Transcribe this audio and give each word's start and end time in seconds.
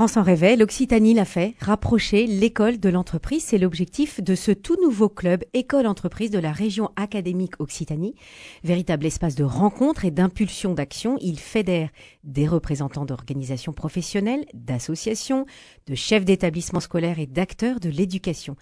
France 0.00 0.16
en 0.16 0.22
rêvait, 0.22 0.56
l'Occitanie 0.56 1.12
l'a 1.12 1.26
fait, 1.26 1.56
rapprocher 1.60 2.26
l'école 2.26 2.80
de 2.80 2.88
l'entreprise. 2.88 3.44
C'est 3.44 3.58
l'objectif 3.58 4.22
de 4.22 4.34
ce 4.34 4.50
tout 4.50 4.78
nouveau 4.82 5.10
club 5.10 5.44
École-entreprise 5.52 6.30
de 6.30 6.38
la 6.38 6.52
région 6.52 6.88
académique 6.96 7.52
Occitanie. 7.58 8.14
Véritable 8.64 9.04
espace 9.04 9.34
de 9.34 9.44
rencontre 9.44 10.06
et 10.06 10.10
d'impulsion 10.10 10.72
d'action, 10.72 11.18
il 11.20 11.38
fédère 11.38 11.90
des 12.24 12.48
représentants 12.48 13.04
d'organisations 13.04 13.74
professionnelles, 13.74 14.46
d'associations, 14.54 15.44
de 15.86 15.94
chefs 15.94 16.24
d'établissements 16.24 16.80
scolaires 16.80 17.18
et 17.18 17.26
d'acteurs 17.26 17.78
de 17.78 17.90
l'éducation. 17.90 18.56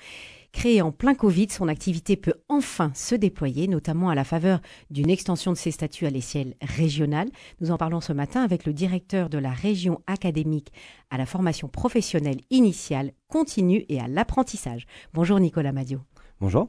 Créé 0.52 0.80
en 0.80 0.92
plein 0.92 1.14
Covid, 1.14 1.48
son 1.50 1.68
activité 1.68 2.16
peut 2.16 2.34
enfin 2.48 2.90
se 2.94 3.14
déployer, 3.14 3.68
notamment 3.68 4.08
à 4.08 4.14
la 4.14 4.24
faveur 4.24 4.60
d'une 4.90 5.10
extension 5.10 5.52
de 5.52 5.56
ses 5.56 5.70
statuts 5.70 6.06
à 6.06 6.10
l'échelle 6.10 6.54
régionale. 6.62 7.28
Nous 7.60 7.70
en 7.70 7.76
parlons 7.76 8.00
ce 8.00 8.12
matin 8.12 8.42
avec 8.42 8.64
le 8.64 8.72
directeur 8.72 9.28
de 9.28 9.38
la 9.38 9.50
région 9.50 10.00
académique 10.06 10.72
à 11.10 11.18
la 11.18 11.26
formation 11.26 11.68
professionnelle 11.68 12.40
initiale, 12.50 13.12
continue 13.28 13.84
et 13.88 14.00
à 14.00 14.08
l'apprentissage. 14.08 14.86
Bonjour 15.12 15.38
Nicolas 15.38 15.72
Madio. 15.72 16.00
Bonjour. 16.40 16.68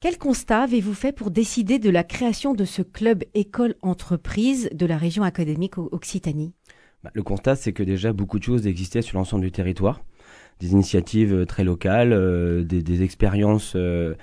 Quel 0.00 0.18
constat 0.18 0.62
avez-vous 0.62 0.94
fait 0.94 1.12
pour 1.12 1.30
décider 1.30 1.78
de 1.78 1.90
la 1.90 2.04
création 2.04 2.54
de 2.54 2.64
ce 2.64 2.82
club 2.82 3.24
école-entreprise 3.34 4.68
de 4.72 4.86
la 4.86 4.98
région 4.98 5.24
académique 5.24 5.78
Occitanie? 5.78 6.52
Bah, 7.02 7.10
Le 7.14 7.22
constat, 7.22 7.56
c'est 7.56 7.72
que 7.72 7.82
déjà 7.82 8.12
beaucoup 8.12 8.38
de 8.38 8.44
choses 8.44 8.66
existaient 8.66 9.02
sur 9.02 9.18
l'ensemble 9.18 9.44
du 9.44 9.52
territoire 9.52 10.00
des 10.60 10.72
initiatives 10.72 11.34
euh, 11.34 11.46
très 11.46 11.64
locales, 11.64 12.12
euh, 12.12 12.64
des, 12.64 13.02
expériences 13.02 13.74
euh, 13.76 14.14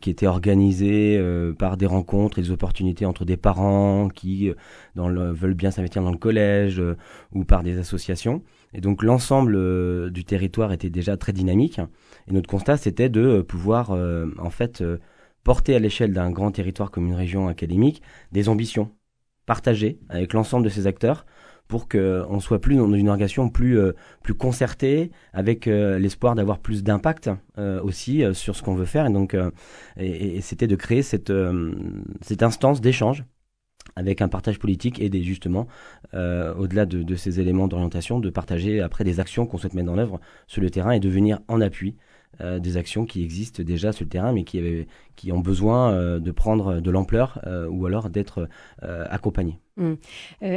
qui 0.00 0.10
étaient 0.10 0.26
organisées 0.26 1.18
par 1.58 1.78
des 1.78 1.86
rencontres 1.86 2.38
et 2.38 2.42
des 2.42 2.50
opportunités 2.50 3.06
entre 3.06 3.24
des 3.24 3.38
parents 3.38 4.08
qui 4.08 4.52
veulent 4.94 5.54
bien 5.54 5.70
s'investir 5.70 6.02
dans 6.02 6.10
le 6.10 6.18
collège 6.18 6.82
ou 7.32 7.44
par 7.44 7.62
des 7.62 7.78
associations. 7.78 8.42
Et 8.74 8.82
donc 8.82 9.02
l'ensemble 9.02 10.10
du 10.10 10.24
territoire 10.24 10.72
était 10.74 10.90
déjà 10.90 11.16
très 11.16 11.32
dynamique. 11.32 11.80
Et 12.28 12.34
notre 12.34 12.50
constat, 12.50 12.76
c'était 12.76 13.08
de 13.08 13.40
pouvoir 13.40 13.92
en 13.92 14.50
fait 14.50 14.84
porter 15.42 15.74
à 15.74 15.78
l'échelle 15.78 16.12
d'un 16.12 16.30
grand 16.30 16.50
territoire 16.50 16.90
comme 16.90 17.06
une 17.06 17.14
région 17.14 17.48
académique 17.48 18.02
des 18.30 18.50
ambitions 18.50 18.90
partagées 19.46 20.00
avec 20.10 20.34
l'ensemble 20.34 20.64
de 20.64 20.70
ces 20.70 20.86
acteurs 20.86 21.24
pour 21.68 21.88
qu'on 21.88 22.40
soit 22.40 22.60
plus 22.60 22.76
dans 22.76 22.92
une 22.92 23.08
organisation 23.08 23.48
plus, 23.48 23.78
euh, 23.78 23.92
plus 24.22 24.34
concertée, 24.34 25.10
avec 25.32 25.66
euh, 25.66 25.98
l'espoir 25.98 26.34
d'avoir 26.34 26.58
plus 26.58 26.82
d'impact 26.82 27.30
euh, 27.58 27.80
aussi 27.82 28.22
sur 28.34 28.56
ce 28.56 28.62
qu'on 28.62 28.74
veut 28.74 28.84
faire. 28.84 29.06
Et 29.06 29.12
donc, 29.12 29.36
c'était 30.40 30.66
de 30.66 30.76
créer 30.76 31.02
cette, 31.02 31.32
cette 32.20 32.42
instance 32.42 32.80
d'échange 32.80 33.24
avec 33.96 34.22
un 34.22 34.28
partage 34.28 34.58
politique 34.58 35.00
et 35.00 35.08
des, 35.08 35.22
justement, 35.22 35.66
au-delà 36.12 36.86
de, 36.86 37.02
de, 37.02 37.14
ces 37.14 37.40
éléments 37.40 37.68
d'orientation, 37.68 38.20
de 38.20 38.30
partager 38.30 38.80
après 38.80 39.04
des 39.04 39.18
actions 39.18 39.46
qu'on 39.46 39.58
souhaite 39.58 39.74
mettre 39.74 39.90
en 39.90 39.98
œuvre 39.98 40.20
sur 40.46 40.62
le 40.62 40.70
terrain 40.70 40.92
et 40.92 41.00
de 41.00 41.08
venir 41.08 41.40
en 41.48 41.60
appui 41.60 41.96
euh, 42.40 42.58
des 42.58 42.78
actions 42.78 43.04
qui 43.04 43.22
existent 43.22 43.62
déjà 43.62 43.92
sur 43.92 44.04
le 44.04 44.08
terrain, 44.08 44.32
mais 44.32 44.44
qui, 44.44 44.58
avaient, 44.58 44.86
qui 45.16 45.32
ont 45.32 45.40
besoin 45.40 45.92
euh, 45.92 46.18
de 46.18 46.30
prendre 46.30 46.80
de 46.80 46.90
l'ampleur 46.90 47.38
euh, 47.46 47.68
ou 47.68 47.84
alors 47.84 48.08
d'être 48.08 48.48
accompagnés. 48.80 49.58
Hum. 49.78 49.96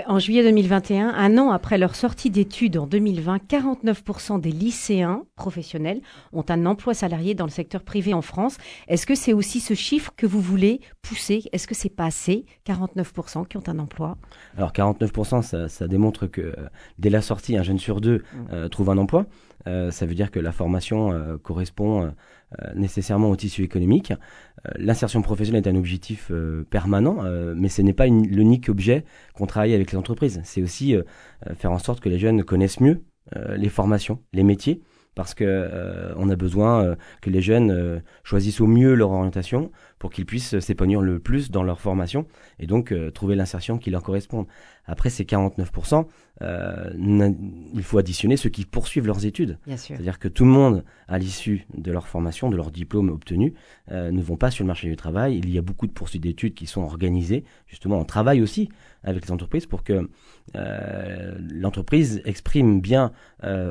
en 0.08 0.20
juillet 0.20 0.44
2021, 0.44 1.08
un 1.08 1.38
an 1.38 1.52
après 1.52 1.78
leur 1.78 1.96
sortie 1.96 2.30
d'études 2.30 2.76
en 2.78 2.86
2020, 2.86 3.38
49% 3.48 4.42
des 4.42 4.52
lycéens 4.52 5.24
professionnels 5.38 6.02
ont 6.34 6.44
un 6.50 6.66
emploi 6.66 6.94
salarié 6.94 7.34
dans 7.34 7.46
le 7.46 7.52
secteur 7.52 7.84
privé 7.84 8.14
en 8.14 8.22
France. 8.22 8.58
Est-ce 8.90 9.06
que 9.06 9.16
c'est 9.16 9.32
aussi 9.32 9.62
ce 9.62 9.74
chiffre 9.74 10.12
que 10.18 10.26
vous 10.26 10.42
voulez 10.42 10.82
pousser? 11.02 11.44
Est-ce 11.54 11.66
que 11.66 11.76
c'est 11.76 11.88
pas 11.88 12.06
assez 12.06 12.46
49% 12.68 13.48
qui 13.48 13.56
ont 13.56 13.64
un 13.68 13.80
emploi? 13.80 14.18
Alors 14.58 14.74
49%, 14.74 15.42
ça, 15.44 15.70
ça, 15.70 15.88
démontre 15.88 16.28
que 16.28 16.54
dès 17.00 17.10
la 17.10 17.22
sortie, 17.22 17.56
un 17.56 17.64
jeune 17.64 17.80
sur 17.80 18.02
deux 18.02 18.24
hum. 18.52 18.70
trouve 18.70 18.90
un 18.90 18.98
emploi. 18.98 19.28
Euh, 19.68 19.92
ça 19.92 20.06
veut 20.06 20.16
dire 20.16 20.32
que 20.32 20.40
la 20.40 20.52
formation 20.52 21.12
euh, 21.12 21.38
correspond 21.38 22.06
euh, 22.06 22.12
nécessairement 22.76 23.30
au 23.30 23.36
tissu 23.36 23.64
économique. 23.64 24.14
L'insertion 24.78 25.22
professionnelle 25.22 25.64
est 25.66 25.70
un 25.70 25.76
objectif 25.76 26.32
permanent, 26.72 27.18
mais 27.56 27.70
ce 27.70 27.84
n'est 27.84 27.94
pas 27.94 28.08
l'unique 28.08 28.70
objet 28.70 29.04
qu'on 29.36 29.46
travaille 29.46 29.76
avec 29.76 29.92
les 29.92 29.98
entreprises. 29.98 30.42
C'est 30.44 30.64
aussi 30.64 30.96
faire 31.58 31.72
en 31.72 31.78
sorte 31.78 32.00
que 32.00 32.10
les 32.10 32.18
jeunes 32.18 32.44
connaissent 32.44 32.80
mieux 32.80 33.04
les 33.58 33.70
formations, 33.70 34.24
les 34.34 34.44
métiers, 34.44 34.82
parce 35.16 35.34
que 35.34 35.46
euh, 35.48 36.14
on 36.18 36.30
a 36.30 36.36
besoin 36.36 36.84
euh, 36.84 36.96
que 37.22 37.30
les 37.30 37.42
jeunes 37.42 37.72
euh, 37.72 38.00
choisissent 38.24 38.62
au 38.62 38.68
mieux 38.68 38.94
leur 38.94 39.12
orientation 39.12 39.72
pour 39.98 40.12
qu'ils 40.12 40.26
puissent 40.26 40.60
s'épanouir 40.60 41.02
le 41.02 41.20
plus 41.20 41.50
dans 41.50 41.64
leur 41.64 41.80
formation 41.80 42.28
et 42.60 42.68
donc 42.68 42.94
trouver 43.14 43.36
l'insertion 43.36 43.78
qui 43.78 43.90
leur 43.90 44.04
corresponde. 44.04 44.46
Après 44.86 45.10
ces 45.10 45.24
49%, 45.24 46.06
il 46.42 47.84
faut 47.84 47.98
additionner 47.98 48.38
ceux 48.38 48.50
qui 48.50 48.66
poursuivent 48.66 49.08
leurs 49.08 49.26
études. 49.26 49.58
C'est-à-dire 49.76 50.20
que 50.20 50.28
tout 50.28 50.46
le 50.46 50.52
monde, 50.52 50.84
à 51.08 51.18
l'issue 51.18 51.66
de 51.76 51.92
leur 51.92 52.08
formation, 52.08 52.50
de 52.50 52.56
leur 52.56 52.72
diplôme 52.72 53.10
obtenu, 53.10 53.54
ne 53.90 54.22
vont 54.22 54.38
pas 54.38 54.52
sur 54.52 54.64
le 54.64 54.68
marché 54.68 54.90
du 54.90 54.96
travail. 54.96 55.38
Il 55.38 55.50
y 55.50 55.58
a 55.58 55.62
beaucoup 55.62 55.88
de 55.88 55.92
poursuites 55.92 56.24
d'études 56.24 56.54
qui 56.54 56.66
sont 56.66 56.82
organisées. 56.82 57.46
Justement, 57.68 57.98
on 57.98 58.06
travaille 58.06 58.42
aussi 58.42 58.70
avec 59.04 59.26
les 59.26 59.32
entreprises 59.32 59.66
pour 59.66 59.84
que 59.84 60.10
l'entreprise 60.54 62.22
exprime 62.26 62.82
bien 62.82 63.12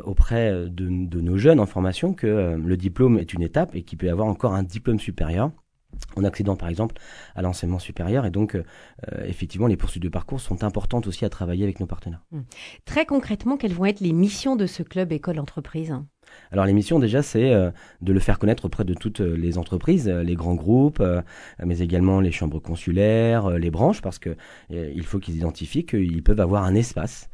auprès 0.04 0.52
de, 0.52 1.06
de 1.06 1.20
nos 1.20 1.36
jeunes 1.36 1.60
en 1.60 1.66
formation 1.66 2.14
que 2.14 2.26
euh, 2.26 2.56
le 2.56 2.76
diplôme 2.76 3.19
est 3.19 3.32
une 3.32 3.42
étape 3.42 3.75
et 3.75 3.82
qu'il 3.82 3.98
peut 3.98 4.06
y 4.06 4.10
avoir 4.10 4.28
encore 4.28 4.54
un 4.54 4.62
diplôme 4.62 4.98
supérieur 4.98 5.50
en 6.16 6.25
accédant 6.25 6.56
par 6.56 6.69
exemple 6.69 6.97
à 7.34 7.43
l'enseignement 7.43 7.78
supérieur 7.78 8.27
et 8.27 8.31
donc 8.31 8.55
euh, 8.55 8.65
euh, 9.12 9.25
effectivement 9.25 9.66
les 9.66 9.77
poursuites 9.77 10.03
de 10.03 10.09
parcours 10.09 10.41
sont 10.41 10.65
importantes 10.65 11.06
aussi 11.06 11.25
à 11.25 11.28
travailler 11.28 11.65
avec 11.65 11.81
nos 11.81 11.87
partenaires. 11.87 12.22
Mmh. 12.32 12.41
Très 12.84 13.06
concrètement, 13.06 13.56
quelles 13.56 13.72
vont 13.72 13.87
être 13.87 14.00
les 14.00 14.12
missions 14.12 14.56
de 14.56 14.66
ce 14.66 14.82
club 14.82 15.12
école 15.12 15.38
entreprise? 15.38 15.94
Alors 16.50 16.65
les 16.65 16.72
missions 16.72 16.99
déjà 16.99 17.22
c'est 17.22 17.53
de 17.53 18.12
le 18.12 18.19
faire 18.19 18.38
connaître 18.38 18.65
auprès 18.65 18.84
de 18.84 18.94
toutes 18.94 19.21
les 19.21 19.59
entreprises, 19.59 20.09
les 20.09 20.34
grands 20.34 20.55
groupes, 20.55 21.03
mais 21.62 21.78
également 21.81 22.21
les 22.21 22.32
chambres 22.32 22.61
consulaires, 22.61 23.50
les 23.50 23.71
branches, 23.71 24.00
parce 24.00 24.19
que 24.19 24.34
il 24.71 25.05
faut 25.05 25.19
qu'ils 25.19 25.37
identifient 25.37 25.84
qu'ils 25.84 26.22
peuvent 26.22 26.41
avoir 26.41 26.65
un 26.65 26.75
espace 26.75 27.28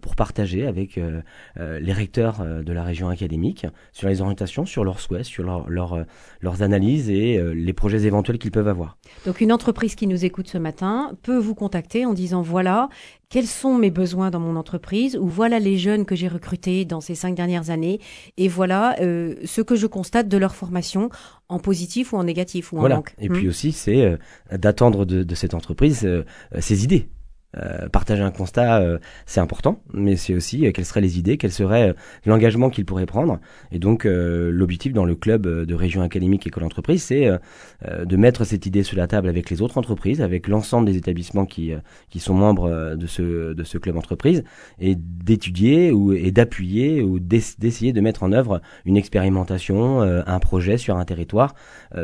pour 0.00 0.16
partager 0.16 0.66
avec 0.66 0.98
euh, 0.98 1.22
euh, 1.56 1.78
les 1.78 1.92
recteurs 1.92 2.44
de 2.44 2.72
la 2.72 2.82
région 2.82 3.08
académique 3.08 3.64
sur 3.92 4.08
les 4.08 4.20
orientations, 4.20 4.66
sur 4.66 4.84
leurs 4.84 4.98
souhaits, 4.98 5.24
sur 5.24 5.44
leur, 5.44 6.04
leurs 6.40 6.62
analyses 6.62 7.08
et 7.08 7.40
les 7.54 7.72
projets 7.72 8.02
éventuels 8.02 8.38
qu'ils 8.38 8.50
peuvent 8.50 8.66
avoir. 8.66 8.96
Donc 9.24 9.40
une 9.40 9.52
entreprise 9.52 9.94
qui 9.94 10.08
nous 10.08 10.24
écoute 10.24 10.48
ce 10.48 10.58
matin 10.58 11.12
peut 11.22 11.38
vous 11.38 11.54
contacter 11.54 12.04
en 12.06 12.12
disant 12.12 12.42
voilà 12.42 12.88
quels 13.28 13.46
sont 13.46 13.78
mes 13.78 13.90
besoins 13.90 14.30
dans 14.30 14.40
mon 14.40 14.56
entreprise 14.56 15.16
ou 15.16 15.28
voilà 15.28 15.60
les 15.60 15.78
jeunes 15.78 16.04
que 16.06 16.16
j'ai 16.16 16.28
recrutés 16.28 16.84
dans 16.84 17.00
ces 17.00 17.14
cinq 17.14 17.34
dernières 17.36 17.70
années 17.70 18.00
et 18.36 18.48
voilà 18.48 18.96
ce 18.98 19.60
que 19.60 19.76
je 19.76 19.86
constate 19.86 20.28
de 20.28 20.36
leur 20.36 20.56
formation 20.56 21.08
en 21.48 21.60
positif 21.60 22.12
ou 22.12 22.16
en 22.16 22.24
négatif 22.24 22.72
ou 22.72 22.78
en 22.78 22.88
manque. 22.88 23.14
Et 23.18 23.28
puis 23.28 23.46
hmm. 23.46 23.50
aussi 23.50 23.72
c'est 23.72 24.18
d'attendre 24.50 25.04
de, 25.04 25.22
de, 25.22 25.34
cette 25.36 25.54
entreprise 25.54 26.08
ses 26.58 26.84
idées. 26.84 27.08
Euh, 27.58 27.86
partager 27.90 28.22
un 28.22 28.30
constat, 28.30 28.80
euh, 28.80 28.98
c'est 29.26 29.40
important, 29.40 29.82
mais 29.92 30.16
c'est 30.16 30.34
aussi 30.34 30.66
euh, 30.66 30.72
quelles 30.72 30.86
seraient 30.86 31.02
les 31.02 31.18
idées, 31.18 31.36
quel 31.36 31.52
serait 31.52 31.94
l'engagement 32.24 32.70
qu'il 32.70 32.86
pourrait 32.86 33.04
prendre. 33.04 33.40
Et 33.72 33.78
donc, 33.78 34.04
l'objectif 34.04 34.92
dans 34.92 35.04
le 35.04 35.14
club 35.14 35.46
de 35.46 35.74
région 35.74 36.02
académique 36.02 36.46
école 36.46 36.64
entreprise, 36.64 37.02
c'est 37.02 37.28
de 37.88 38.16
mettre 38.16 38.44
cette 38.44 38.66
idée 38.66 38.82
sur 38.82 38.96
la 38.96 39.06
table 39.06 39.28
avec 39.28 39.50
les 39.50 39.62
autres 39.62 39.78
entreprises, 39.78 40.20
avec 40.20 40.48
l'ensemble 40.48 40.86
des 40.86 40.96
établissements 40.96 41.46
qui 41.46 41.72
qui 42.10 42.20
sont 42.20 42.34
membres 42.34 42.94
de 42.94 43.06
ce 43.06 43.52
de 43.52 43.64
ce 43.64 43.78
club 43.78 43.96
entreprise, 43.96 44.44
et 44.78 44.94
d'étudier 44.96 45.92
ou 45.92 46.12
et 46.12 46.30
d'appuyer 46.30 47.02
ou 47.02 47.18
d'essayer 47.18 47.92
de 47.92 48.00
mettre 48.00 48.22
en 48.22 48.32
œuvre 48.32 48.60
une 48.84 48.96
expérimentation, 48.96 50.00
un 50.00 50.38
projet 50.38 50.76
sur 50.78 50.96
un 50.96 51.04
territoire. 51.04 51.54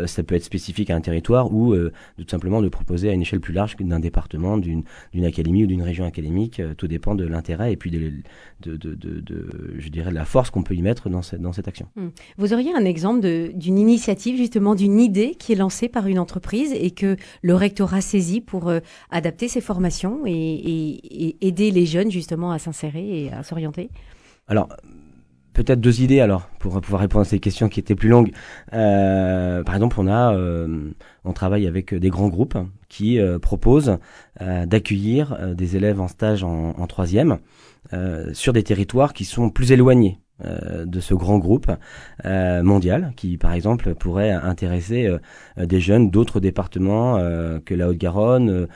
ça 0.06 0.22
peut 0.22 0.34
être 0.34 0.44
spécifique 0.44 0.91
à 0.91 0.97
un 0.97 1.00
territoire 1.00 1.53
ou 1.53 1.75
tout 1.76 2.28
simplement 2.28 2.62
de 2.62 2.69
proposer 2.69 3.10
à 3.10 3.12
une 3.12 3.22
échelle 3.22 3.41
plus 3.41 3.54
large 3.54 3.76
d'un 3.78 4.00
département, 4.00 4.58
d'une 4.58 4.82
d'une 5.12 5.25
ou 5.47 5.66
d'une 5.66 5.82
région 5.82 6.04
académique, 6.04 6.60
euh, 6.60 6.75
tout 6.75 6.88
dépend 6.88 7.15
de 7.15 7.26
l'intérêt 7.26 7.72
et 7.72 7.76
puis 7.76 7.91
de, 7.91 8.12
de, 8.60 8.76
de, 8.76 9.75
je 9.78 9.88
dirais, 9.88 10.10
de 10.10 10.15
la 10.15 10.25
force 10.25 10.50
qu'on 10.50 10.62
peut 10.62 10.75
y 10.75 10.82
mettre 10.82 11.08
dans 11.08 11.23
cette, 11.23 11.40
dans 11.40 11.52
cette 11.52 11.69
action. 11.69 11.87
Hmm. 11.96 12.08
Vous 12.37 12.52
auriez 12.52 12.73
un 12.75 12.85
exemple 12.85 13.20
d'une 13.55 13.79
initiative, 13.79 14.37
justement, 14.37 14.75
d'une 14.75 15.00
idée 15.00 15.35
qui 15.38 15.52
est 15.52 15.56
lancée 15.56 15.88
par 15.88 16.06
une 16.06 16.19
entreprise 16.19 16.73
et 16.73 16.90
que 16.90 17.17
le 17.43 17.55
rectorat 17.55 18.00
saisit 18.00 18.40
pour 18.40 18.69
euh, 18.69 18.81
adapter 19.11 19.49
ses 19.49 19.61
formations 19.61 20.23
et, 20.26 20.32
et, 20.32 21.37
aider 21.46 21.70
les 21.70 21.87
jeunes, 21.87 22.11
justement, 22.11 22.50
à 22.50 22.58
s'insérer 22.58 23.25
et 23.25 23.32
à 23.32 23.43
s'orienter? 23.43 23.91
Alors, 24.49 24.69
peut-être 25.58 25.81
deux 25.81 26.02
idées 26.02 26.20
alors 26.20 26.49
pour 26.60 26.81
pouvoir 26.81 27.00
répondre 27.00 27.22
à 27.22 27.25
ces 27.25 27.40
questions 27.40 27.69
qui 27.69 27.81
étaient 27.81 27.96
plus 27.96 28.08
longues. 28.08 28.31
Euh, 28.72 29.64
par 29.64 29.75
exemple, 29.75 29.96
on 29.99 30.06
a, 30.06 30.34
euh, 30.34 30.93
on 31.25 31.32
travaille 31.32 31.66
avec 31.66 31.94
des 31.94 32.10
grands 32.10 32.28
groupes 32.28 32.56
qui 32.88 33.19
euh, 33.19 33.38
proposent 33.38 33.99
d'accueillir 34.40 35.37
des 35.56 35.76
élèves 35.76 36.00
en 36.00 36.06
stage 36.06 36.44
en, 36.44 36.87
troisième 36.87 37.38
sur 38.32 38.52
des 38.52 38.62
territoires 38.62 39.12
qui 39.12 39.25
sont 39.25 39.50
plus 39.50 39.72
éloignés 39.72 40.20
de 40.40 41.00
ce 41.00 41.14
grand 41.14 41.38
groupe 41.38 41.70
euh, 42.25 42.62
mondial 42.62 43.12
qui, 43.17 43.37
par 43.37 43.52
exemple, 43.52 43.94
pourrait 43.94 44.31
intéresser 44.31 45.06
euh, 45.06 45.67
des 45.67 45.81
jeunes 45.81 46.11
d'autres 46.11 46.40
départements 46.40 47.19
que 47.64 47.75
la 47.75 47.88
Haute-Garonne, 47.88 48.69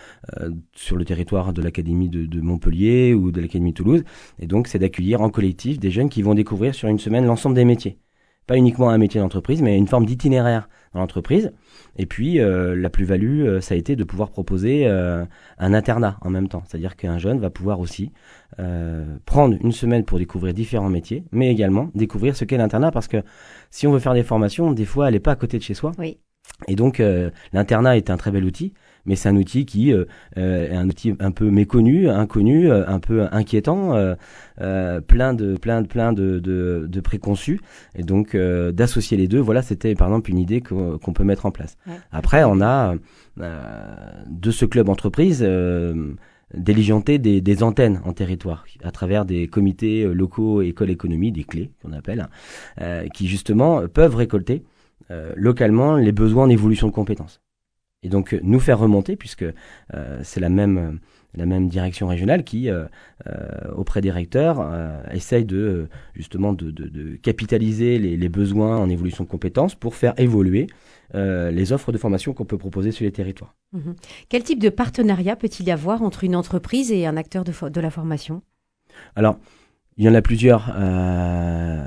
sur 0.74 0.96
le 0.96 1.04
territoire 1.04 1.52
de 1.52 1.62
l'Académie 1.62 2.08
de, 2.08 2.26
de, 2.26 2.40
Montpellier 2.40 3.14
ou 3.14 3.30
de 3.30 3.40
l'Académie 3.40 3.72
de 3.72 3.76
Toulouse. 3.76 4.04
Et 4.38 4.46
donc, 4.46 4.68
c'est 4.68 4.78
d'accueillir 4.78 5.20
en 5.20 5.30
collectif 5.30 5.78
des 5.78 5.90
jeunes 5.90 6.08
qui 6.08 6.22
vont 6.22 6.34
découvrir 6.34 6.74
sur 6.74 6.88
une 6.88 6.98
semaine 6.98 7.26
l'ensemble 7.26 7.54
des 7.54 7.64
métiers. 7.64 7.98
Pas 8.46 8.56
uniquement 8.56 8.90
un 8.90 8.98
métier 8.98 9.20
d'entreprise, 9.20 9.62
mais 9.62 9.76
une 9.76 9.86
forme 9.86 10.06
d'itinéraire 10.06 10.68
dans 10.94 11.00
l'entreprise. 11.00 11.52
Et 11.96 12.06
puis, 12.06 12.40
euh, 12.40 12.74
la 12.74 12.90
plus-value, 12.90 13.42
euh, 13.42 13.60
ça 13.60 13.74
a 13.74 13.78
été 13.78 13.96
de 13.96 14.04
pouvoir 14.04 14.30
proposer 14.30 14.86
euh, 14.86 15.24
un 15.58 15.74
internat 15.74 16.16
en 16.22 16.30
même 16.30 16.48
temps. 16.48 16.62
C'est-à-dire 16.66 16.96
qu'un 16.96 17.18
jeune 17.18 17.38
va 17.38 17.50
pouvoir 17.50 17.80
aussi 17.80 18.12
prendre 19.24 19.56
une 19.62 19.72
semaine 19.72 20.04
pour 20.04 20.18
découvrir 20.18 20.52
différents 20.52 20.90
métiers, 20.90 21.24
mais 21.32 21.50
également 21.50 21.88
découvrir 21.94 22.36
ce 22.36 22.44
qu'est 22.44 22.58
l'internat, 22.58 22.90
parce 22.90 23.08
que 23.08 23.22
si 23.70 23.86
on 23.86 23.92
veut 23.92 23.98
faire 23.98 24.12
des 24.12 24.22
formations, 24.22 24.72
des 24.72 24.84
fois, 24.84 25.08
elle 25.08 25.14
n'est 25.14 25.20
pas 25.20 25.32
à 25.32 25.36
côté 25.36 25.56
de 25.56 25.62
chez 25.62 25.72
soi. 25.72 25.92
Oui. 25.98 26.18
Et 26.68 26.76
donc, 26.76 27.02
l'internat 27.54 27.96
est 27.96 28.10
un 28.10 28.18
très 28.18 28.30
bel 28.30 28.44
outil, 28.44 28.74
mais 29.06 29.16
c'est 29.16 29.28
un 29.28 29.36
outil 29.36 29.64
qui 29.64 29.92
euh, 29.92 30.04
euh, 30.38 30.70
est 30.70 30.76
un 30.76 30.88
outil 30.88 31.14
un 31.20 31.30
peu 31.30 31.50
méconnu, 31.50 32.08
inconnu, 32.08 32.70
euh, 32.70 32.84
un 32.86 33.00
peu 33.00 33.26
inquiétant, 33.32 33.92
plein 35.08 35.34
de 35.34 35.56
plein 35.56 35.82
de 35.82 35.86
plein 35.86 36.12
de, 36.12 36.38
de, 36.38 36.86
de 36.88 37.00
préconçus. 37.00 37.60
Et 37.94 38.02
donc 38.02 38.36
d'associer 38.36 39.16
les 39.16 39.28
deux, 39.28 39.40
voilà, 39.40 39.62
c'était 39.62 39.94
par 39.94 40.08
exemple 40.08 40.30
une 40.30 40.38
idée 40.38 40.60
qu'on 40.60 41.12
peut 41.12 41.24
mettre 41.24 41.46
en 41.46 41.50
place. 41.50 41.76
Après, 42.10 42.44
on 42.44 42.60
a 42.60 42.94
de 43.36 44.50
ce 44.50 44.64
club 44.64 44.88
entreprise 44.88 45.46
diligenté 46.54 47.18
des, 47.18 47.40
des, 47.40 47.62
antennes 47.62 48.02
en 48.04 48.12
territoire 48.12 48.66
à 48.84 48.90
travers 48.90 49.24
des 49.24 49.48
comités 49.48 50.04
locaux 50.04 50.60
école 50.60 50.90
économie, 50.90 51.32
des 51.32 51.44
clés 51.44 51.70
qu'on 51.82 51.92
appelle, 51.92 52.28
qui 53.14 53.26
justement 53.26 53.86
peuvent 53.88 54.14
récolter 54.16 54.62
localement 55.34 55.96
les 55.96 56.12
besoins 56.12 56.44
en 56.44 56.50
évolution 56.50 56.86
de 56.86 56.92
compétences 56.92 57.41
et 58.02 58.08
donc 58.08 58.34
euh, 58.34 58.40
nous 58.42 58.60
faire 58.60 58.78
remonter 58.78 59.16
puisque 59.16 59.44
euh, 59.94 60.20
c'est 60.22 60.40
la 60.40 60.48
même 60.48 60.78
euh, 60.78 60.92
la 61.34 61.46
même 61.46 61.68
direction 61.70 62.08
régionale 62.08 62.44
qui 62.44 62.68
auprès 63.74 64.02
des 64.02 64.10
recteurs 64.10 64.70
essaye 65.12 65.46
de 65.46 65.88
justement 66.12 66.52
de, 66.52 66.70
de, 66.70 66.88
de 66.88 67.16
capitaliser 67.16 67.98
les, 67.98 68.18
les, 68.18 68.28
besoins 68.28 68.76
en 68.76 68.90
évolution 68.90 69.24
de 69.24 69.30
compétences 69.30 69.74
pour 69.74 69.94
faire 69.94 70.12
évoluer 70.18 70.66
les 71.14 71.72
offres 71.72 71.90
de 71.90 71.96
formation 71.96 72.34
qu'on 72.34 72.44
peut 72.44 72.58
proposer 72.58 72.90
sur 72.90 73.06
les 73.06 73.12
territoires. 73.12 73.54
Mmh 73.72 73.92
Quel 74.28 74.42
type 74.42 74.60
de 74.60 74.68
partenariat 74.68 75.34
peut-il 75.34 75.66
y 75.66 75.70
avoir 75.70 76.02
entre 76.02 76.22
une 76.24 76.36
entreprise 76.36 76.92
et 76.92 77.06
un 77.06 77.16
acteur 77.16 77.44
de, 77.44 77.68
de 77.70 77.80
la 77.80 77.88
formation? 77.88 78.42
Alors 79.16 79.38
il 79.96 80.04
y 80.04 80.08
en 80.08 80.14
a 80.14 80.22
plusieurs. 80.22 80.72
Euh, 80.74 81.84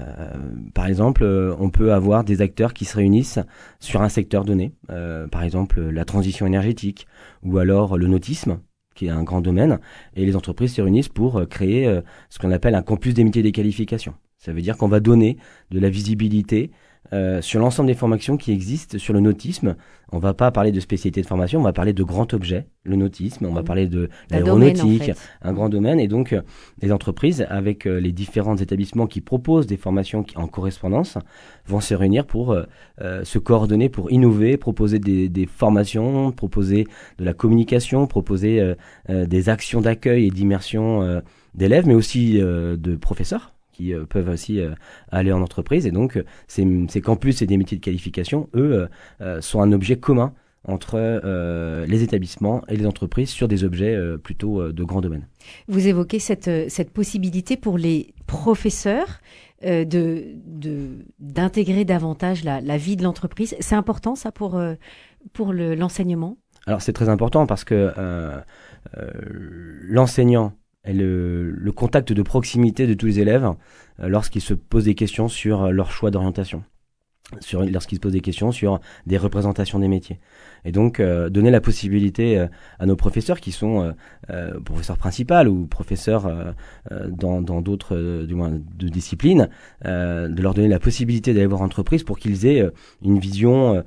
par 0.74 0.88
exemple, 0.88 1.24
euh, 1.24 1.56
on 1.60 1.70
peut 1.70 1.94
avoir 1.94 2.24
des 2.24 2.42
acteurs 2.42 2.74
qui 2.74 2.86
se 2.86 2.96
réunissent 2.96 3.40
sur 3.80 4.02
un 4.02 4.10
secteur 4.10 4.46
donné. 4.46 4.74
Euh, 4.92 5.28
par 5.28 5.44
exemple, 5.44 5.82
la 5.82 6.06
transition 6.06 6.46
énergétique 6.46 7.08
ou 7.44 7.58
alors 7.58 7.98
le 7.98 8.08
nautisme, 8.08 8.60
qui 8.94 9.08
est 9.08 9.10
un 9.10 9.24
grand 9.24 9.42
domaine. 9.42 9.80
Et 10.16 10.26
les 10.26 10.36
entreprises 10.36 10.74
se 10.74 10.82
réunissent 10.82 11.10
pour 11.10 11.48
créer 11.48 12.02
ce 12.30 12.40
qu'on 12.40 12.52
appelle 12.52 12.76
un 12.76 12.84
campus 12.84 13.14
des 13.14 13.24
métiers 13.24 13.44
des 13.44 13.52
qualifications. 13.52 14.14
Ça 14.38 14.54
veut 14.54 14.62
dire 14.62 14.78
qu'on 14.78 14.88
va 14.88 15.00
donner 15.00 15.38
de 15.72 15.80
la 15.80 15.90
visibilité 15.90 16.72
euh, 17.16 17.42
sur 17.42 17.62
l'ensemble 17.62 17.88
des 17.88 17.94
formations 17.94 18.36
qui 18.36 18.52
existent 18.52 18.98
sur 18.98 19.14
le 19.14 19.22
nautisme. 19.22 19.76
On 20.12 20.20
va 20.20 20.34
pas 20.34 20.52
parler 20.52 20.74
de 20.74 20.80
spécialité 20.82 21.22
de 21.22 21.26
formation, 21.26 21.62
on 21.62 21.64
va 21.64 21.72
parler 21.72 21.94
de 21.94 22.04
grand 22.04 22.34
objet, 22.34 22.68
le 22.84 22.98
nautisme, 22.98 23.46
on 23.46 23.54
va 23.54 23.62
mmh. 23.62 23.66
parler 23.66 23.88
de 23.88 24.10
l'aéronautique, 24.30 25.12
un 25.42 25.54
grand 25.54 25.70
domaine. 25.70 26.00
Et 26.00 26.10
donc, 26.10 26.34
euh, 26.34 26.42
les 26.82 26.92
entreprises, 26.92 27.46
avec 27.50 27.88
euh, 27.88 28.00
les 28.00 28.12
différents 28.12 28.58
établissements 28.58 29.08
qui 29.08 29.22
proposent 29.22 29.66
des 29.66 29.78
formations 29.78 30.24
qui, 30.24 30.38
en 30.38 30.48
correspondance, 30.48 31.18
vont 31.66 31.80
se 31.80 31.94
réunir 31.94 32.26
pour 32.28 32.56
se 33.00 33.40
coordonner, 33.40 33.90
pour 33.90 34.12
innover, 34.12 34.58
proposer 34.58 35.00
des, 35.00 35.30
des, 35.30 35.46
formations, 35.46 36.32
proposer 36.32 36.86
de 37.18 37.24
la 37.24 37.34
communication, 37.34 38.08
proposer 38.08 38.76
des 39.10 39.50
actions 39.50 39.82
d'accueil 39.82 40.28
et 40.28 40.32
d'immersion 40.32 41.22
d'élèves, 41.56 41.88
mais 41.88 41.96
aussi 41.96 42.40
de 42.40 42.96
professeurs 42.96 43.55
qui 43.76 43.94
euh, 43.94 44.06
peuvent 44.06 44.30
aussi 44.30 44.60
euh, 44.60 44.74
aller 45.12 45.32
en 45.32 45.42
entreprise. 45.42 45.86
Et 45.86 45.92
donc, 45.92 46.18
euh, 46.18 46.24
ces, 46.48 46.66
ces, 46.90 47.02
campus 47.02 47.42
et 47.42 47.46
des 47.46 47.58
métiers 47.58 47.78
de 47.78 47.84
qualification, 47.84 48.50
eux, 48.56 48.88
sont 49.42 49.62
un 49.62 49.72
objet 49.72 49.98
commun 49.98 50.34
entre 50.64 50.98
les 51.88 52.04
établissements 52.04 52.64
et 52.68 52.76
les 52.76 52.88
entreprises 52.88 53.30
sur 53.30 53.48
des 53.48 53.64
objets 53.64 53.98
plutôt 54.24 54.72
de 54.72 54.84
grand 54.84 55.02
domaine. 55.02 55.28
Vous 55.68 55.88
évoquez 55.88 56.20
cette, 56.20 56.50
cette 56.70 56.92
possibilité 56.92 57.56
pour 57.58 57.78
les 57.78 58.14
professeurs 58.26 59.20
de 59.64 60.36
d'intégrer 61.20 61.86
davantage 61.86 62.44
la, 62.44 62.62
la, 62.62 62.78
vie 62.78 62.96
de 62.96 63.04
l'entreprise. 63.04 63.56
C'est 63.60 63.76
important 63.76 64.16
ça 64.16 64.32
pour, 64.32 64.60
pour 65.34 65.54
l'enseignement? 65.54 66.38
Alors 66.66 66.82
c'est 66.82 66.94
très 66.94 67.10
important 67.10 67.46
parce 67.46 67.64
que 67.64 67.92
l'enseignant 69.88 70.54
le, 70.94 71.52
le, 71.52 71.72
contact 71.72 72.14
de 72.14 72.22
proximité 72.22 72.88
de 72.88 72.94
tous 72.94 73.08
les 73.08 73.20
élèves 73.20 73.50
euh, 74.00 74.08
lorsqu'ils 74.08 74.42
se 74.42 74.54
posent 74.54 74.86
des 74.86 74.96
questions 74.96 75.28
sur 75.28 75.64
euh, 75.64 75.72
leur 75.72 75.92
choix 75.92 76.12
d'orientation, 76.12 76.64
lorsqu'ils 77.72 77.96
se 77.96 78.02
posent 78.02 78.12
des 78.12 78.22
questions 78.22 78.52
sur 78.52 78.80
des 79.08 79.18
représentations 79.18 79.80
des 79.80 79.88
métiers. 79.88 80.20
Et 80.64 80.72
donc 80.72 81.00
euh, 81.00 81.30
donner 81.30 81.50
la 81.50 81.62
possibilité 81.62 82.46
à 82.80 82.86
nos 82.86 82.96
professeurs 82.96 83.40
qui 83.40 83.52
sont 83.52 83.94
professeurs 84.64 84.98
principaux 84.98 85.46
ou 85.46 85.66
professeurs 85.66 86.56
dans 87.10 87.42
d'autres 87.62 88.26
du 88.26 88.36
moins 88.36 88.52
de 88.52 88.88
disciplines, 88.90 89.50
de 89.84 90.42
leur 90.42 90.54
donner 90.54 90.68
la 90.68 90.80
possibilité 90.80 91.34
d'aller 91.34 91.46
voir 91.46 91.62
entreprise 91.62 92.04
pour 92.04 92.20
qu'ils 92.20 92.46
aient 92.46 92.68
une 93.04 93.20
vision 93.20 93.84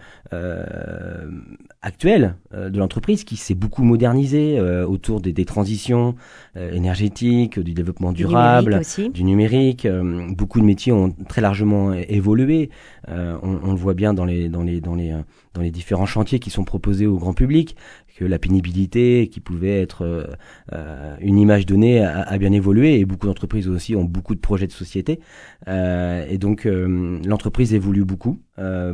actuelle 1.82 2.34
de 2.52 2.76
l'entreprise 2.78 3.24
qui 3.24 3.36
s'est 3.36 3.54
beaucoup 3.54 3.84
modernisée 3.84 4.60
autour 4.60 5.20
des, 5.20 5.32
des 5.32 5.44
transitions 5.44 6.16
énergétiques, 6.56 7.60
du 7.60 7.72
développement 7.72 8.12
durable, 8.12 8.80
du 9.12 9.22
numérique. 9.24 9.86
beaucoup 10.30 10.60
de 10.60 10.64
métiers 10.64 10.92
ont 10.92 11.10
très 11.28 11.40
largement 11.40 11.92
évolué. 11.92 12.70
On, 13.06 13.60
on, 13.62 13.70
le 13.70 13.78
voit 13.78 13.94
bien 13.94 14.12
dans 14.12 14.24
les 14.24 14.48
dans 14.48 14.62
les 14.62 14.80
dans 14.80 14.96
les 14.96 15.14
dans 15.54 15.62
les 15.62 15.70
différents 15.70 16.06
chantiers 16.06 16.38
qui 16.38 16.50
sont 16.50 16.64
proposés 16.64 17.06
au 17.06 17.16
grand 17.18 17.32
public, 17.32 17.76
la 18.24 18.38
pénibilité, 18.38 19.28
qui 19.28 19.40
pouvait 19.40 19.80
être 19.80 20.02
euh, 20.02 20.24
euh, 20.72 21.16
une 21.20 21.38
image 21.38 21.66
donnée, 21.66 22.04
a, 22.04 22.38
bien 22.38 22.52
évolué 22.52 22.98
et 22.98 23.04
beaucoup 23.04 23.26
d'entreprises 23.26 23.68
aussi 23.68 23.96
ont 23.96 24.04
beaucoup 24.04 24.34
de 24.34 24.40
projets 24.40 24.66
de 24.66 24.72
société. 24.72 25.20
Euh, 25.66 26.24
et 26.28 26.38
donc 26.38 26.64
l'entreprise 26.64 27.74
évolue 27.74 28.04
beaucoup 28.04 28.40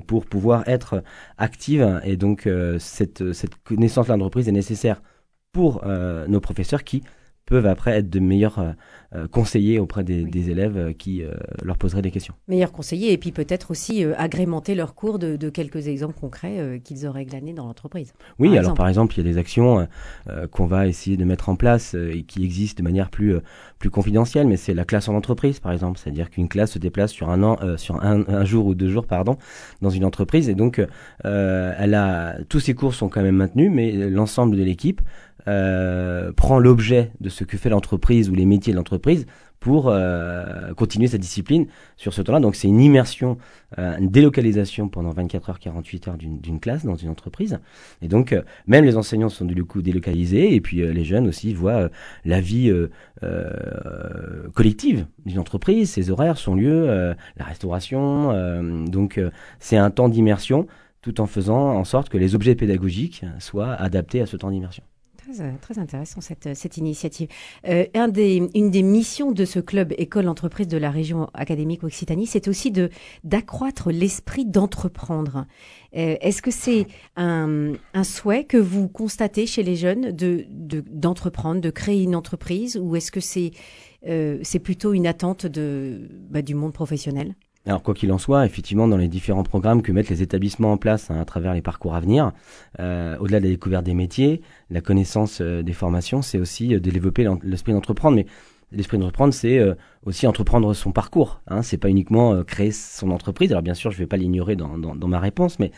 pour 0.07 0.27
pouvoir 0.27 0.69
être 0.69 1.03
active 1.39 2.01
et 2.05 2.17
donc 2.17 2.49
cette 2.79 3.23
connaissance 3.65 4.07
de 4.07 4.13
l'entreprise 4.13 4.49
est 4.49 4.53
nécessaire 4.53 5.03
pour 5.53 5.85
nos 6.29 6.41
professeurs 6.41 6.85
qui 6.85 7.03
peuvent 7.47 7.67
après 7.67 7.93
être 7.99 8.11
de 8.11 8.21
meilleurs 8.21 8.59
euh, 8.59 8.73
euh, 9.15 9.29
conseillers 9.29 9.79
auprès 9.79 10.03
des, 10.03 10.25
des 10.25 10.51
élèves 10.51 10.77
euh, 10.77 10.93
qui 10.93 11.23
leur 11.63 11.77
poseraient 11.77 12.03
des 12.03 12.11
questions. 12.11 12.35
Meilleurs 12.49 12.73
conseillers 12.73 13.13
et 13.13 13.19
puis 13.19 13.33
peut-être 13.33 13.71
aussi 13.71 14.05
agrémenter 14.17 14.75
leurs 14.75 14.95
cours 14.95 15.19
de, 15.19 15.37
de 15.37 15.51
quelques 15.51 15.89
exemples 15.89 16.19
concrets 16.19 16.81
qu'ils 16.85 17.07
auraient 17.07 17.25
glanés 17.25 17.53
dans 17.53 17.67
l'entreprise. 17.67 18.13
Oui, 18.39 18.57
alors 18.57 18.75
par 18.75 18.89
exemple, 18.89 19.15
il 19.15 19.19
y 19.19 19.29
a 19.29 19.33
des 19.33 19.39
actions 19.39 19.87
qu'on 20.51 20.67
va 20.67 20.87
essayer 20.87 21.17
de 21.17 21.25
mettre 21.25 21.49
en 21.49 21.57
place 21.57 21.95
et 21.95 22.23
qui 22.23 22.45
existent 22.45 22.83
de 22.83 22.85
manière 22.85 23.11
plus 23.11 23.37
plus 23.79 23.91
confidentielle, 23.91 24.47
mais 24.47 24.57
c'est 24.57 24.75
la 24.75 24.85
classe 24.85 25.09
en 25.09 25.15
entreprise, 25.15 25.61
par 25.61 25.73
exemple, 25.73 25.99
c'est-à-dire 25.99 26.31
qu'une 26.31 26.49
classe 26.49 26.73
se 26.73 26.79
déplace 26.79 27.13
sur 27.13 27.31
un 27.31 27.43
an, 27.43 27.59
sur 27.77 28.03
un, 28.03 28.25
un, 28.29 28.45
jour 28.45 28.67
ou 28.67 28.75
deux 28.75 28.89
jours, 28.89 29.07
pardon, 29.07 29.37
dans 29.83 29.91
une 29.91 30.05
entreprise 30.05 30.49
et 30.49 30.55
donc 30.55 30.85
elle 31.23 31.95
a 31.95 32.37
tous 32.49 32.61
ses 32.61 32.75
cours 32.75 32.95
sont 32.95 33.09
quand 33.09 33.23
même 33.23 33.37
maintenus, 33.37 33.71
mais 33.73 33.93
l'ensemble 33.93 34.57
de 34.57 34.63
l'équipe 34.63 35.01
euh, 35.49 36.33
prend 36.33 36.59
l'objet 36.59 37.13
de 37.21 37.29
ce 37.29 37.45
que 37.45 37.57
fait 37.57 37.69
l'entreprise 37.69 38.31
ou 38.31 38.35
les 38.35 38.47
métiers 38.47 38.73
de 38.73 38.79
l'entreprise 38.79 39.27
pour 39.65 39.89
euh, 39.89 40.75
continuer 40.75 41.09
sa 41.09 41.17
discipline 41.17 41.69
sur 41.97 42.13
ce 42.13 42.21
temps-là. 42.21 42.39
Donc 42.39 42.55
c'est 42.55 42.69
une 42.69 42.83
immersion, 42.83 43.39
euh, 43.79 43.97
une 43.97 44.11
délocalisation 44.11 44.91
pendant 44.91 45.09
24 45.09 45.49
heures, 45.49 45.59
48 45.59 46.09
heures 46.09 46.19
d'une 46.19 46.61
classe 46.61 46.85
dans 46.85 46.97
une 46.97 47.09
entreprise. 47.09 47.59
Et 48.03 48.09
donc 48.09 48.35
euh, 48.35 48.43
même 48.67 48.85
les 48.85 48.99
enseignants 48.99 49.31
sont 49.31 49.47
du 49.47 49.65
coup 49.65 49.81
délocalisés 49.81 50.55
et 50.55 50.61
puis 50.61 50.83
euh, 50.83 50.93
les 50.93 51.03
jeunes 51.03 51.27
aussi 51.27 51.55
voient 51.55 51.89
la 52.27 52.43
vie 52.43 52.71
collective 54.53 55.07
d'une 55.25 55.39
entreprise, 55.39 55.91
ses 55.91 56.11
horaires, 56.11 56.37
son 56.37 56.57
lieu, 56.57 57.15
la 57.37 57.45
restauration. 57.45 58.85
donc 58.87 59.19
c'est 59.61 59.79
un 59.79 59.91
temps 59.91 60.11
d'immersion 60.11 60.67
tout 61.01 61.23
en 61.23 61.27
faisant 61.27 61.71
en 61.75 61.85
sorte 61.85 62.11
que 62.11 62.19
les 62.19 62.35
objets 62.35 62.55
pédagogiques 62.55 63.25
soient 63.39 63.73
adaptés 63.73 64.21
à 64.21 64.27
ce 64.27 64.37
temps 64.37 64.51
d'immersion. 64.51 64.85
Euh, 65.41 65.53
très, 65.61 65.79
intéressant 65.79 66.21
cette, 66.21 66.47
euh, 66.47 66.55
cette 66.55 66.77
initiative. 66.77 67.29
Euh, 67.67 67.87
un 67.95 68.09
des, 68.09 68.49
une 68.55 68.71
des 68.71 68.83
missions 68.83 69.33
de 69.33 69.45
ce 69.45 69.59
club 69.59 69.93
école-entreprise 69.97 70.69
de 70.69 70.77
la 70.77 70.91
région 70.91 71.29
académique 71.35 71.83
Occitanie, 71.85 72.27
c'est 72.27 72.49
aussi 72.49 72.71
de 72.71 72.91
d'accroître 73.23 73.91
l'esprit 73.91 74.45
d'entreprendre. 74.45 75.47
Est-ce 75.93 76.43
que 76.43 76.51
c'est 76.51 76.89
un, 77.17 77.75
un, 77.95 78.05
souhait 78.05 78.45
que 78.45 78.57
vous 78.57 78.89
constatez 78.89 79.47
chez 79.47 79.63
les 79.63 79.77
jeunes 79.77 80.11
de 80.11 80.45
d'entreprendre, 80.91 81.61
de, 81.61 81.71
créer 81.71 82.03
une 82.03 82.17
entreprise, 82.17 82.77
ou 82.77 82.97
est-ce 82.97 83.13
que 83.13 83.21
c'est 83.21 83.53
c'est 84.05 84.59
plutôt 84.59 84.93
une 84.93 85.07
attente 85.07 85.47
de, 85.47 86.09
bah, 86.29 86.43
du 86.43 86.55
monde 86.55 86.73
professionnel? 86.73 87.35
Alors 87.67 87.83
quoi 87.83 87.95
qu'il 87.95 88.13
en 88.13 88.19
soit, 88.19 88.45
effectivement, 88.45 88.87
dans 88.89 88.99
les 88.99 89.09
différents 89.09 89.43
programmes 89.43 89.81
que 89.81 89.91
mettent 89.91 90.11
les 90.11 90.23
établissements 90.23 90.73
en 90.73 90.77
place 90.77 91.11
hein, 91.11 91.19
à 91.19 91.25
travers 91.25 91.55
les 91.55 91.63
parcours 91.63 91.95
à 91.95 92.01
venir, 92.01 92.33
euh, 92.79 93.17
au-delà 93.19 93.41
de 93.41 93.45
la 93.45 93.51
découverte 93.51 93.85
des 93.85 93.95
métiers, 93.95 94.43
la 94.69 94.83
connaissance 94.83 95.41
euh, 95.41 95.63
des 95.63 95.73
formations, 95.73 96.21
c'est 96.21 96.39
aussi 96.39 96.75
euh, 96.75 96.81
de 96.81 96.91
développer 96.91 97.27
l'esprit 97.43 97.73
d'entreprendre. 97.73 98.17
Mais 98.17 98.27
l'esprit 98.71 98.99
d'entreprendre, 98.99 99.33
c'est 99.33 99.59
euh, 99.59 99.75
aussi 100.05 100.27
entreprendre 100.27 100.75
son 100.75 100.93
parcours. 100.93 101.41
Hein. 101.49 101.63
C'est 101.63 101.79
pas 101.79 101.89
uniquement 101.89 102.45
créer 102.45 102.71
son 102.71 103.11
entreprise. 103.11 103.51
Alors 103.51 103.63
bien 103.63 103.73
sûr, 103.73 103.91
je 103.91 103.97
vais 103.97 104.07
pas 104.07 104.19
l'ignorer 104.19 104.57
dans, 104.57 104.77
dans, 104.77 104.95
dans, 104.95 105.09
ma 105.09 105.19
réponse, 105.19 105.59
mais 105.59 105.71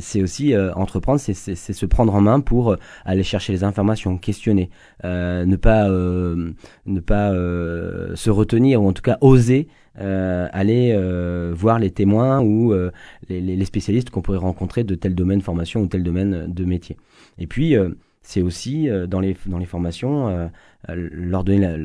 c'est 0.00 0.20
aussi 0.20 0.54
entreprendre, 0.74 1.18
c'est 1.18 1.32
se 1.34 1.86
prendre 1.86 2.14
en 2.14 2.20
main 2.20 2.40
pour 2.40 2.76
aller 3.06 3.22
chercher 3.22 3.54
les 3.54 3.64
informations, 3.64 4.18
questionner, 4.18 4.68
ne 5.04 5.56
pas 5.56 5.88
ne 5.88 7.00
pas 7.00 7.30
se 7.32 8.28
retenir 8.28 8.82
ou 8.82 8.88
en 8.88 8.92
tout 8.92 9.00
cas 9.00 9.16
oser 9.22 9.68
euh, 10.00 10.46
aller 10.52 10.92
euh, 10.94 11.52
voir 11.56 11.80
les 11.80 11.90
témoins 11.90 12.40
ou 12.40 12.72
euh, 12.72 12.92
les, 13.28 13.64
spécialistes 13.64 14.10
qu'on 14.10 14.22
pourrait 14.22 14.38
rencontrer 14.38 14.84
de 14.84 14.94
tel 14.94 15.14
domaine 15.14 15.40
formation 15.40 15.80
ou 15.80 15.88
tel 15.88 16.04
domaine 16.04 16.52
de 16.52 16.64
métier. 16.64 16.96
Et 17.38 17.46
puis 17.48 17.74
c'est 18.22 18.42
aussi 18.42 18.88
dans 19.08 19.20
les 19.20 19.36
dans 19.46 19.58
les 19.58 19.66
formations 19.66 20.50
leur 20.88 21.44
donner 21.44 21.60
la, 21.60 21.76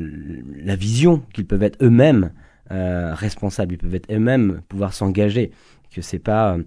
la 0.63 0.75
vision 0.75 1.23
qu'ils 1.33 1.45
peuvent 1.45 1.63
être 1.63 1.83
eux-mêmes 1.83 2.31
responsables, 2.69 3.73
ils 3.73 3.77
peuvent 3.77 3.95
être 3.95 4.11
eux-mêmes 4.11 4.61
pouvoir 4.67 4.93
s'engager, 4.93 5.51
que 5.93 6.01
c'est 6.01 6.19
pas 6.19 6.57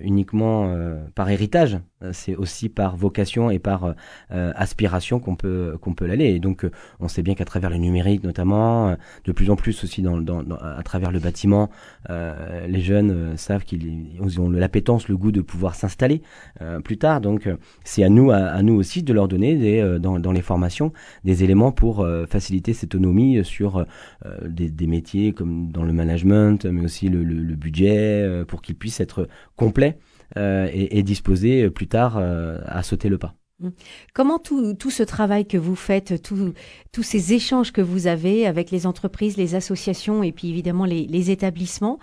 uniquement 0.00 0.74
par 1.14 1.28
héritage, 1.30 1.78
euh, 2.02 2.10
c'est 2.12 2.36
aussi 2.36 2.68
par 2.68 2.96
vocation 2.96 3.50
et 3.50 3.58
par 3.58 3.94
euh, 4.30 4.52
aspiration 4.54 5.18
qu'on 5.18 5.34
peut 5.34 5.78
qu'on 5.80 5.94
peut 5.94 6.06
l'aller. 6.06 6.26
Et 6.26 6.38
donc, 6.38 6.64
euh, 6.64 6.70
on 7.00 7.08
sait 7.08 7.22
bien 7.22 7.34
qu'à 7.34 7.44
travers 7.44 7.70
le 7.70 7.76
numérique, 7.76 8.22
notamment, 8.22 8.96
de 9.24 9.32
plus 9.32 9.50
en 9.50 9.56
plus 9.56 9.82
aussi 9.84 10.02
dans, 10.02 10.22
à 10.60 10.82
travers 10.82 11.10
le 11.10 11.18
bâtiment, 11.18 11.70
les 12.08 12.80
jeunes 12.80 13.36
savent 13.36 13.64
qu'ils 13.64 14.40
ont 14.40 14.50
l'appétence, 14.50 15.08
le 15.08 15.16
goût 15.16 15.32
de 15.32 15.40
pouvoir 15.40 15.74
s'installer 15.74 16.22
plus 16.84 16.98
tard. 16.98 17.20
Donc, 17.20 17.48
c'est 17.84 18.04
à 18.04 18.08
nous 18.08 18.30
à, 18.30 18.62
nous 18.62 18.74
aussi 18.74 19.02
de 19.02 19.12
leur 19.12 19.28
donner 19.28 19.98
dans, 19.98 20.32
les 20.32 20.42
formations 20.42 20.92
des 21.24 21.44
éléments 21.44 21.72
pour 21.72 22.06
faciliter 22.28 22.72
cette 22.72 22.94
autonomie 22.94 23.44
sur 23.44 23.86
des, 24.44 24.86
métiers 24.86 25.32
comme 25.32 25.70
dans 25.72 25.82
le 25.82 25.92
management, 25.92 26.64
mais 26.66 26.84
aussi 26.84 27.08
le, 27.08 27.24
le 27.24 27.54
budget, 27.54 28.44
pour 28.46 28.62
qu'ils 28.62 28.76
puissent 28.76 29.00
être 29.00 29.25
complets 29.56 29.98
euh, 30.36 30.68
et, 30.72 31.02
disposé 31.04 31.62
euh, 31.62 31.70
plus 31.70 31.86
tard 31.86 32.16
euh, 32.16 32.58
à 32.66 32.82
sauter 32.82 33.08
le 33.08 33.16
pas. 33.16 33.36
Mmh. 33.60 33.68
Comment 34.12 34.38
tout, 34.38 34.74
tout, 34.74 34.90
ce 34.90 35.04
travail 35.04 35.46
que 35.46 35.56
vous 35.56 35.76
faites, 35.76 36.20
tous 36.20 37.02
ces 37.02 37.32
échanges 37.32 37.72
que 37.72 37.80
vous 37.80 38.08
avez 38.08 38.44
avec 38.44 38.72
les 38.72 38.86
entreprises, 38.86 39.36
les 39.36 39.54
associations 39.54 40.22
et 40.24 40.32
puis 40.32 40.50
évidemment 40.50 40.84
les, 40.84 41.30
établissements, 41.30 41.98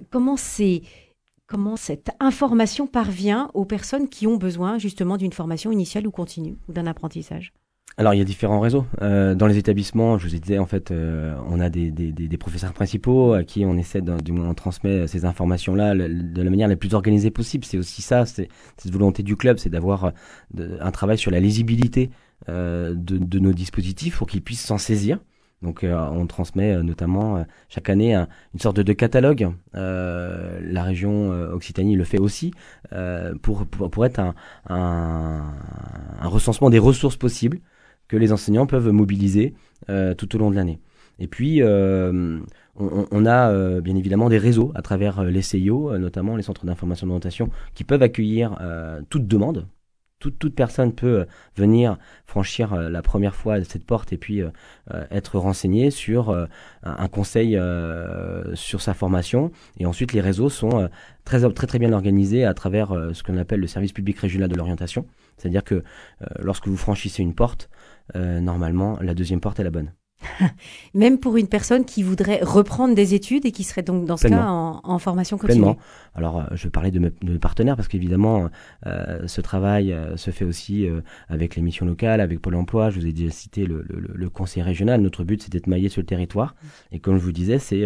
comment 0.00 0.36
cette 0.36 2.10
information 2.18 2.86
parvient 2.86 3.50
aux 3.54 3.66
personnes 3.66 4.08
qui 4.08 4.26
ont 4.26 4.38
besoin 4.38 4.78
justement 4.78 5.18
d'une 5.18 5.32
formation 5.32 5.70
initiale 5.70 6.06
ou 6.06 6.10
continue 6.10 6.56
ou 6.68 6.72
d'un 6.72 6.86
apprentissage? 6.86 7.52
Alors 7.98 8.14
il 8.14 8.18
y 8.18 8.20
a 8.20 8.24
différents 8.24 8.60
réseaux. 8.60 8.86
Euh, 9.02 9.34
dans 9.34 9.46
les 9.46 9.58
établissements, 9.58 10.18
je 10.18 10.28
vous 10.28 10.38
disais 10.38 10.58
en 10.58 10.66
fait, 10.66 10.90
euh, 10.90 11.36
on 11.48 11.60
a 11.60 11.68
des, 11.68 11.90
des, 11.90 12.12
des, 12.12 12.36
professeurs 12.38 12.72
principaux 12.72 13.34
à 13.34 13.44
qui 13.44 13.64
on 13.66 13.76
essaie, 13.76 14.00
de, 14.00 14.18
du 14.20 14.32
moins 14.32 14.48
on 14.48 14.54
transmet 14.54 15.06
ces 15.06 15.24
informations-là 15.24 15.94
de 15.94 16.42
la 16.42 16.50
manière 16.50 16.68
la 16.68 16.76
plus 16.76 16.94
organisée 16.94 17.30
possible. 17.30 17.64
C'est 17.64 17.78
aussi 17.78 18.00
ça, 18.00 18.24
c'est 18.24 18.48
cette 18.78 18.92
volonté 18.92 19.22
du 19.22 19.36
club, 19.36 19.58
c'est 19.58 19.68
d'avoir 19.68 20.12
euh, 20.58 20.78
un 20.80 20.90
travail 20.90 21.18
sur 21.18 21.30
la 21.30 21.40
lisibilité 21.40 22.10
de, 22.48 22.92
de, 22.96 23.38
nos 23.38 23.52
dispositifs 23.52 24.16
pour 24.18 24.26
qu'ils 24.26 24.42
puissent 24.42 24.64
s'en 24.64 24.78
saisir. 24.78 25.20
Donc 25.62 25.86
on 25.86 26.26
transmet 26.26 26.82
notamment 26.82 27.46
chaque 27.68 27.88
année 27.88 28.16
une 28.16 28.58
sorte 28.58 28.80
de, 28.80 28.92
catalogue. 28.92 29.48
la 29.74 30.82
région 30.82 31.30
Occitanie 31.52 31.94
le 31.94 32.02
fait 32.02 32.18
aussi 32.18 32.50
pour, 33.42 33.64
pour, 33.66 33.90
pour, 33.92 34.04
être 34.04 34.18
un, 34.18 34.34
un 34.68 36.26
recensement 36.26 36.68
des 36.68 36.80
ressources 36.80 37.16
possibles 37.16 37.60
que 38.12 38.18
les 38.18 38.30
enseignants 38.30 38.66
peuvent 38.66 38.90
mobiliser 38.90 39.54
euh, 39.88 40.12
tout 40.12 40.36
au 40.36 40.38
long 40.38 40.50
de 40.50 40.54
l'année. 40.54 40.80
Et 41.18 41.26
puis, 41.26 41.62
euh, 41.62 42.38
on, 42.76 43.24
a 43.24 43.50
euh, 43.50 43.80
bien 43.80 43.96
évidemment 43.96 44.28
des 44.28 44.36
réseaux 44.36 44.70
à 44.74 44.82
travers 44.82 45.24
les 45.24 45.40
CIO, 45.40 45.96
notamment 45.96 46.36
les 46.36 46.42
centres 46.42 46.66
d'information 46.66 47.06
d'orientation, 47.06 47.48
qui 47.74 47.84
peuvent 47.84 48.02
accueillir 48.02 48.58
toute 49.08 49.26
demande. 49.26 49.66
Toute, 50.18 50.54
personne 50.54 50.92
peut 50.92 51.26
venir 51.56 51.96
franchir 52.26 52.76
la 52.76 53.02
première 53.02 53.34
fois 53.34 53.64
cette 53.64 53.84
porte 53.84 54.12
et 54.12 54.18
puis 54.18 54.40
être 55.10 55.38
renseigné 55.38 55.90
sur 55.90 56.46
un, 56.84 57.08
conseil 57.08 57.58
sur 58.54 58.80
sa 58.80 58.94
formation. 58.94 59.50
Et 59.78 59.86
ensuite, 59.86 60.12
les 60.12 60.20
réseaux 60.20 60.48
sont 60.48 60.88
très, 61.24 61.40
très 61.52 61.66
très 61.66 61.78
bien 61.80 61.92
organisés 61.92 62.44
à 62.44 62.54
travers 62.54 62.88
ce 63.12 63.22
qu'on 63.24 63.36
appelle 63.36 63.60
le 63.60 63.66
service 63.66 63.92
public 63.92 64.18
régional 64.18 64.48
de 64.48 64.54
l'orientation. 64.54 65.06
C'est-à-dire 65.38 65.64
que 65.64 65.82
lorsque 66.38 66.68
vous 66.68 66.76
franchissez 66.76 67.22
une 67.22 67.34
porte, 67.34 67.68
euh, 68.16 68.40
normalement, 68.40 68.98
la 69.00 69.14
deuxième 69.14 69.40
porte 69.40 69.60
est 69.60 69.64
la 69.64 69.70
bonne. 69.70 69.92
Même 70.94 71.18
pour 71.18 71.36
une 71.36 71.48
personne 71.48 71.84
qui 71.84 72.04
voudrait 72.04 72.38
reprendre 72.42 72.94
des 72.94 73.14
études 73.14 73.44
et 73.44 73.50
qui 73.50 73.64
serait 73.64 73.82
donc 73.82 74.06
dans 74.06 74.16
ce 74.16 74.28
cas 74.28 74.46
en, 74.46 74.98
formation 75.00 75.36
continue. 75.36 75.62
Pleinement. 75.62 75.78
Alors, 76.14 76.40
euh, 76.40 76.44
je 76.52 76.68
parlais 76.68 76.92
de 76.92 77.00
mes, 77.00 77.10
partenaires 77.40 77.74
parce 77.74 77.88
qu'évidemment, 77.88 78.48
euh, 78.86 79.26
ce 79.26 79.40
travail 79.40 79.96
se 80.14 80.30
fait 80.30 80.44
aussi 80.44 80.86
avec 81.28 81.56
les 81.56 81.62
missions 81.62 81.86
locales, 81.86 82.20
avec 82.20 82.40
Pôle 82.40 82.54
Emploi. 82.54 82.90
Je 82.90 83.00
vous 83.00 83.06
ai 83.06 83.12
déjà 83.12 83.32
cité 83.32 83.66
le, 83.66 83.84
le, 83.88 84.30
conseil 84.30 84.62
régional. 84.62 85.00
Notre 85.00 85.24
but, 85.24 85.42
c'est 85.42 85.50
d'être 85.50 85.66
maillé 85.66 85.88
sur 85.88 86.00
le 86.00 86.06
territoire. 86.06 86.54
Et 86.92 87.00
comme 87.00 87.18
je 87.18 87.24
vous 87.24 87.32
disais, 87.32 87.58
c'est 87.58 87.84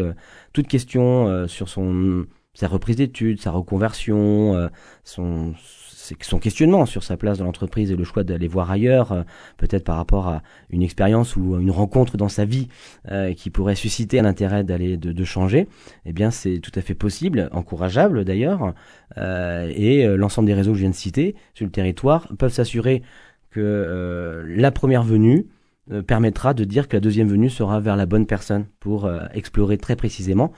toute 0.53 0.69
question 0.69 1.47
sur 1.49 1.71
son 1.71 2.27
sa 2.53 2.69
reprise 2.69 2.97
d'études, 2.97 3.41
sa 3.41 3.51
reconversion, 3.51 4.71
son 5.05 5.55
son 5.57 5.86
questionnement 6.15 6.87
sur 6.87 7.03
sa 7.03 7.17
place 7.17 7.39
dans 7.39 7.45
l'entreprise 7.45 7.91
et 7.91 7.97
le 7.97 8.05
choix 8.05 8.25
d'aller 8.25 8.49
voir 8.49 8.71
ailleurs, 8.71 9.13
euh, 9.13 9.23
peut-être 9.57 9.85
par 9.85 9.97
rapport 9.97 10.29
à 10.29 10.43
une 10.71 10.83
expérience 10.83 11.37
ou 11.37 11.59
une 11.59 11.71
rencontre 11.71 12.17
dans 12.17 12.29
sa 12.29 12.45
vie 12.45 12.69
euh, 13.11 13.33
qui 13.35 13.51
pourrait 13.51 13.75
susciter 13.75 14.21
l'intérêt 14.21 14.65
d'aller 14.65 14.97
de, 14.97 15.25
changer, 15.25 15.69
eh 16.05 16.13
bien 16.13 16.31
c'est 16.31 16.59
tout 16.59 16.71
à 16.75 16.81
fait 16.81 16.95
possible, 16.95 17.49
encourageable 17.53 18.25
d'ailleurs, 18.25 18.75
euh, 19.19 19.73
et 19.75 20.07
l'ensemble 20.17 20.47
des 20.47 20.55
réseaux 20.55 20.73
que 20.73 20.77
je 20.77 20.83
viens 20.83 20.91
de 20.91 20.95
citer 20.95 21.35
sur 21.55 21.65
le 21.65 21.73
territoire 21.73 22.29
peuvent 22.39 22.53
s'assurer 22.53 23.03
que 23.51 24.45
la 24.47 24.71
première 24.71 25.03
venue 25.03 25.47
permettra 26.07 26.55
de 26.55 26.65
dire 26.65 26.89
que 26.89 26.97
la 26.97 27.01
deuxième 27.01 27.29
venue 27.29 27.51
sera 27.51 27.81
vers 27.81 27.97
la 27.97 28.07
bonne 28.07 28.27
personne 28.27 28.67
pour 28.79 29.11
explorer 29.35 29.79
très 29.79 29.97
précisément 29.97 30.53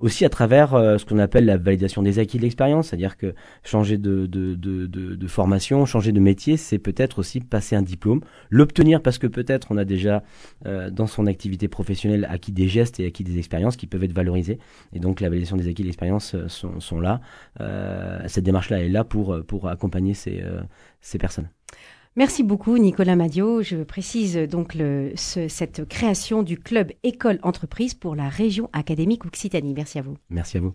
aussi 0.00 0.24
à 0.24 0.28
travers 0.28 0.74
euh, 0.74 0.98
ce 0.98 1.04
qu'on 1.04 1.18
appelle 1.18 1.44
la 1.44 1.58
validation 1.58 2.02
des 2.02 2.18
acquis 2.18 2.38
de 2.38 2.42
l'expérience, 2.42 2.88
c'est-à-dire 2.88 3.16
que 3.16 3.34
changer 3.62 3.98
de, 3.98 4.26
de, 4.26 4.54
de, 4.54 4.86
de, 4.86 5.26
formation, 5.26 5.84
changer 5.86 6.12
de 6.12 6.20
métier, 6.20 6.56
c'est 6.56 6.78
peut-être 6.78 7.18
aussi 7.18 7.40
passer 7.40 7.76
un 7.76 7.82
diplôme, 7.82 8.20
l'obtenir 8.48 9.02
parce 9.02 9.18
que 9.18 9.26
peut-être 9.26 9.68
on 9.70 9.76
a 9.76 9.84
déjà 9.84 10.22
euh, 10.66 10.90
dans 10.90 11.06
son 11.06 11.26
activité 11.26 11.68
professionnelle 11.68 12.26
acquis 12.28 12.52
des 12.52 12.66
gestes 12.66 12.98
et 12.98 13.06
acquis 13.06 13.24
des 13.24 13.38
expériences 13.38 13.76
qui 13.76 13.86
peuvent 13.86 14.04
être 14.04 14.14
valorisés, 14.14 14.58
et 14.92 14.98
donc 14.98 15.20
la 15.20 15.28
validation 15.28 15.56
des 15.56 15.68
acquis 15.68 15.82
de 15.82 15.86
l'expérience 15.86 16.34
euh, 16.34 16.48
sont, 16.48 16.80
sont, 16.80 17.00
là. 17.00 17.20
cette 18.26 18.44
démarche-là 18.44 18.82
est 18.82 18.88
là 18.88 19.04
pour, 19.04 19.38
pour 19.46 19.68
accompagner 19.68 20.14
ces, 20.14 20.42
ces 21.00 21.18
personnes. 21.18 21.48
Merci 22.16 22.42
beaucoup 22.42 22.76
Nicolas 22.76 23.14
Madio. 23.14 23.62
Je 23.62 23.82
précise 23.84 24.36
donc 24.36 24.76
cette 25.14 25.84
création 25.88 26.42
du 26.42 26.58
club 26.58 26.90
École 27.02 27.38
Entreprise 27.42 27.94
pour 27.94 28.16
la 28.16 28.28
région 28.28 28.68
académique 28.72 29.24
Occitanie. 29.24 29.74
Merci 29.74 29.98
à 30.00 30.02
vous. 30.02 30.16
Merci 30.28 30.58
à 30.58 30.60
vous. 30.60 30.74